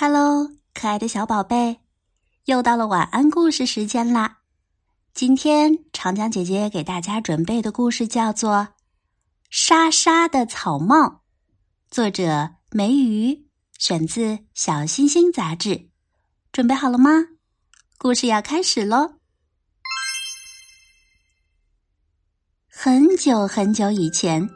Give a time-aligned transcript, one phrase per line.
[0.00, 1.80] Hello，可爱的小宝贝，
[2.44, 4.38] 又到了晚安故事时间啦！
[5.12, 8.52] 今天长江姐姐给大家准备的故事叫做
[9.50, 10.96] 《莎莎的草帽》，
[11.90, 15.88] 作者梅鱼，选自《小星星》杂志。
[16.52, 17.10] 准备好了吗？
[17.98, 19.14] 故事要开始喽！
[22.70, 24.48] 很久很久以前，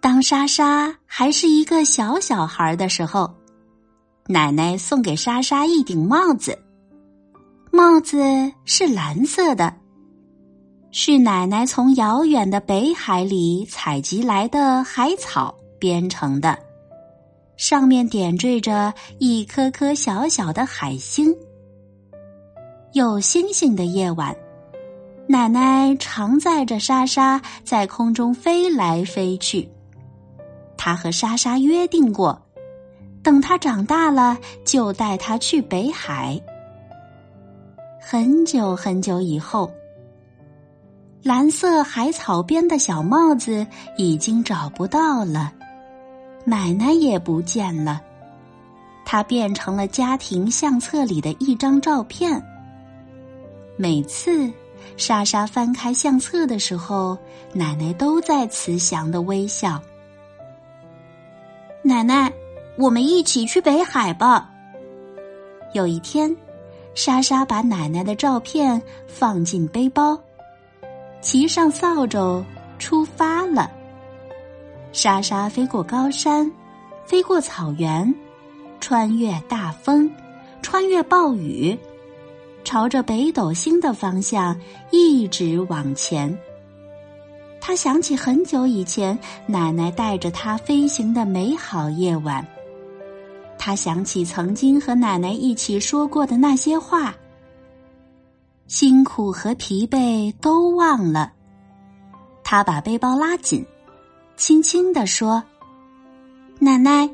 [0.00, 3.32] 当莎莎还是一个小小孩的时候。
[4.28, 6.58] 奶奶送给莎莎一顶帽子，
[7.70, 8.18] 帽子
[8.64, 9.72] 是蓝色的，
[10.90, 16.58] 是奶奶从遥远的北海里采集来的海草编成的，
[17.56, 21.32] 上面点缀着一颗颗小小的海星。
[22.94, 24.34] 有星星的夜晚，
[25.28, 29.68] 奶奶常载着莎莎在空中飞来飞去。
[30.76, 32.42] 她和莎莎约定过。
[33.26, 36.40] 等他长大了，就带他去北海。
[38.00, 39.68] 很久很久以后，
[41.24, 43.66] 蓝色海草编的小帽子
[43.96, 45.52] 已经找不到了，
[46.44, 48.00] 奶奶也不见了，
[49.04, 52.40] 它变成了家庭相册里的一张照片。
[53.76, 54.48] 每次
[54.96, 57.18] 莎莎翻开相册的时候，
[57.52, 59.82] 奶奶都在慈祥的微笑。
[61.82, 62.32] 奶奶。
[62.78, 64.50] 我们一起去北海吧。
[65.72, 66.34] 有一天，
[66.94, 70.18] 莎莎把奶奶的照片放进背包，
[71.20, 72.44] 骑上扫帚
[72.78, 73.70] 出发了。
[74.92, 76.50] 莎莎飞过高山，
[77.04, 78.14] 飞过草原，
[78.80, 80.10] 穿越大风，
[80.62, 81.78] 穿越暴雨，
[82.64, 84.58] 朝着北斗星的方向
[84.90, 86.38] 一直往前。
[87.60, 92.46] 他想起很久以前奶奶带着他飞行的美好夜晚。
[93.58, 97.14] 他想起曾经和奶奶一起说过的那些话，
[98.66, 101.32] 辛苦和疲惫都忘了。
[102.44, 103.66] 他把背包拉紧，
[104.36, 105.42] 轻轻地说
[106.60, 107.10] ：“奶奶，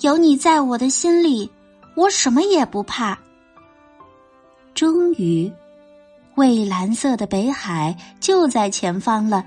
[0.00, 1.50] 有你在我的心里，
[1.96, 3.18] 我什么也不怕。”
[4.74, 5.50] 终于，
[6.34, 9.42] 蔚蓝色的北海就在前方了。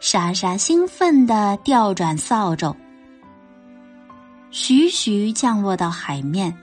[0.00, 2.74] 莎莎兴奋地调转扫帚。
[4.52, 6.54] 徐徐降落到海面，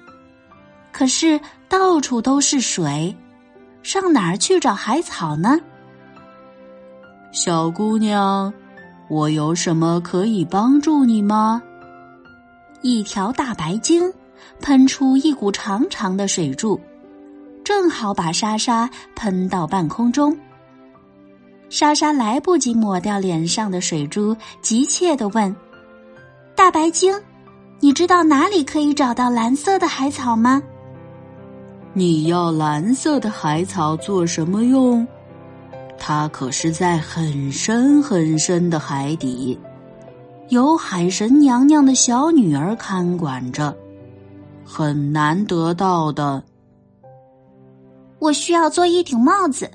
[0.92, 3.18] 可是到处都是水，
[3.82, 5.60] 上哪儿去找海草呢？
[7.32, 8.54] 小姑娘，
[9.10, 11.60] 我有什么可以帮助你吗？
[12.84, 14.14] 一条大白鲸
[14.62, 16.80] 喷出一股长长的水柱，
[17.64, 20.38] 正好把莎莎喷到半空中。
[21.70, 25.56] 莎莎来不及抹掉脸上的水珠，急切的问
[26.56, 27.20] ：“大白鲸。”
[27.82, 30.62] 你知道哪里可以找到蓝色的海草吗？
[31.94, 35.08] 你要蓝色的海草做什么用？
[35.98, 39.58] 它可是在很深很深的海底，
[40.50, 43.76] 由海神娘娘的小女儿看管着，
[44.66, 46.44] 很难得到的。
[48.20, 49.70] 我需要做一顶帽子，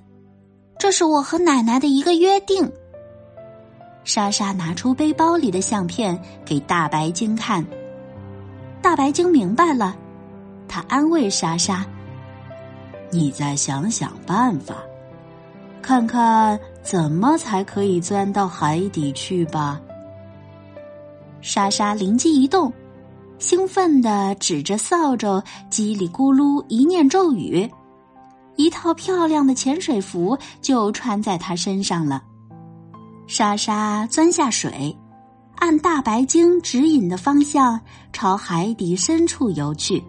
[0.78, 2.70] 这是我和奶奶的一个约定。
[4.04, 7.64] 莎莎拿出背包里的相片给大白鲸看。
[8.84, 9.96] 大白鲸明白了，
[10.68, 11.86] 他安慰莎莎
[13.10, 14.74] ：“你再想想办法，
[15.80, 19.80] 看看怎么才可以钻到海底去吧。”
[21.40, 22.70] 莎莎灵机一动，
[23.38, 27.66] 兴奋地指着扫帚，叽里咕噜一念咒语，
[28.56, 32.22] 一套漂亮的潜水服就穿在她身上了。
[33.26, 34.94] 莎莎钻下水。
[35.56, 37.80] 按大白鲸指引的方向
[38.12, 40.02] 朝海底深处游去，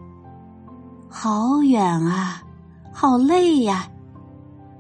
[1.10, 2.44] 好远啊，
[2.92, 3.88] 好累呀！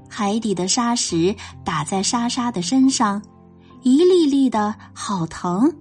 [0.09, 3.21] 海底的沙石打在莎莎的身上，
[3.81, 5.73] 一粒粒的好疼。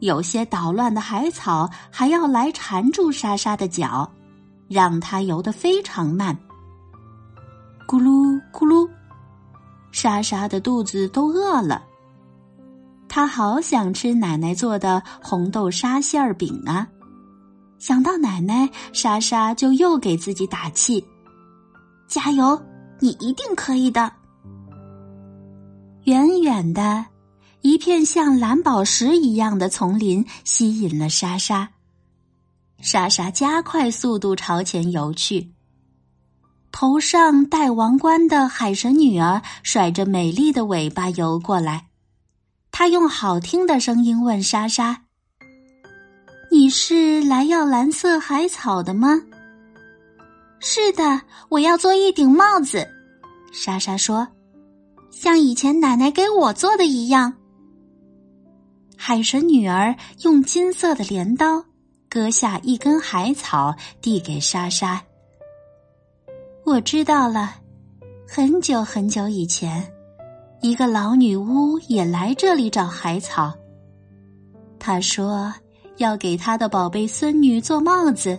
[0.00, 4.08] 有些捣乱的海草还要来缠住莎莎的脚，
[4.68, 6.36] 让她游得非常慢。
[7.86, 8.88] 咕噜咕噜，
[9.90, 11.82] 莎莎的肚子都饿了。
[13.08, 16.86] 他好想吃奶奶做的红豆沙馅儿饼啊！
[17.78, 21.04] 想到奶奶，莎莎就又给自己打气
[22.06, 22.60] ：“加油，
[23.00, 24.12] 你一定可以的！”
[26.04, 27.06] 远远的，
[27.62, 31.70] 一片像蓝宝石一样的丛林吸引了莎莎。
[32.80, 35.52] 莎莎加快速度朝前游去，
[36.70, 41.87] 头上戴王冠的海神女儿甩着美丽的尾巴游过来。
[42.78, 45.02] 他用好听的声音问莎莎
[46.48, 49.20] ：“你是来要蓝色海草的吗？
[50.60, 52.86] 是的，我要做一顶帽子。
[53.52, 54.28] 莎莎说
[55.10, 57.32] ：“像以前奶奶给我做的一样。”
[58.96, 59.92] 海神女儿
[60.22, 61.64] 用金色的镰刀
[62.08, 65.02] 割下一根海草，递给莎莎。
[66.64, 67.56] 我知道了，
[68.28, 69.84] 很久很久以前，
[70.60, 73.54] 一个老女巫也来这里找海草。
[74.78, 75.52] 她说
[75.98, 78.38] 要给她的宝贝孙女做帽子。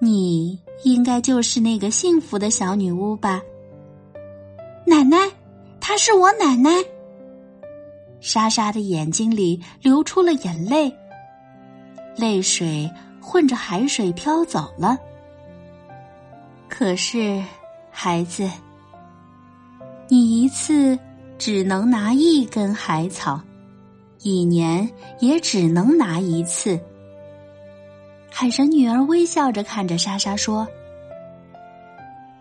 [0.00, 3.40] 你应该就是那个幸福的小女巫吧？
[4.84, 5.16] 奶奶，
[5.80, 6.70] 她是我奶奶。
[8.20, 10.92] 莎莎的眼睛里流出了眼泪，
[12.16, 14.98] 泪水混着海水飘走了。
[16.68, 17.42] 可是，
[17.90, 18.50] 孩子，
[20.08, 20.96] 你一次
[21.36, 23.40] 只能拿一根海草，
[24.22, 24.88] 一年
[25.18, 26.78] 也只能拿一次。
[28.30, 30.66] 海神女儿微笑着看着莎莎说：“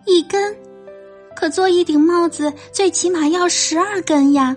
[0.06, 0.56] 一根，
[1.36, 4.56] 可做一顶帽子，最起码要十二根呀。”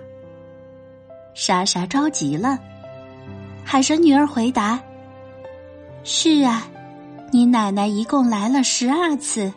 [1.33, 2.59] 莎莎着急了。
[3.63, 4.79] 海神女儿回答
[6.03, 6.67] ：“是啊，
[7.31, 9.51] 你奶奶一共来了十二次，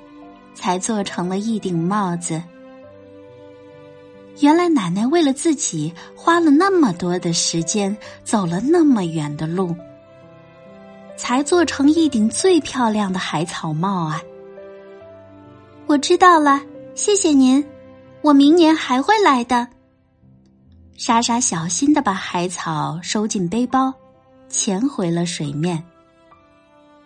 [0.55, 2.43] 才做成了一顶帽子。
[4.43, 9.73] 原来奶奶为了自己花了那么多的时间，走了那么远的路，
[11.17, 14.21] 才做成一顶最漂亮的海草帽啊！
[15.87, 16.61] 我知道了，
[16.97, 17.65] 谢谢您，
[18.21, 19.69] 我明年还会来的。”
[20.99, 23.95] 莎莎小心的把海草收进背包，
[24.49, 25.81] 潜回了水面。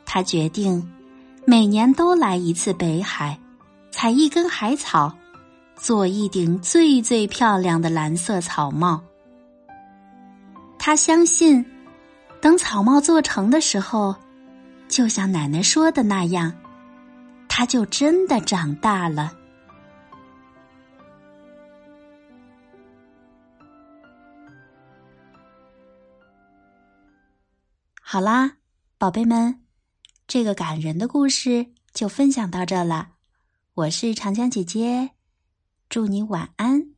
[0.06, 0.91] 他决定
[1.44, 3.39] 每年都来一次北海，
[3.91, 5.15] 采一根海草，
[5.76, 9.02] 做一顶最最漂亮的蓝色草帽。
[10.78, 11.64] 他相信，
[12.40, 14.14] 等草帽做成的时候，
[14.88, 16.52] 就像奶奶说的那样，
[17.49, 19.32] 他就真的长大了。
[28.00, 28.52] 好啦，
[28.96, 29.61] 宝贝们，
[30.29, 33.08] 这个感人的故事就分享到这了。
[33.75, 35.11] 我是长江姐姐，
[35.88, 36.95] 祝你晚安。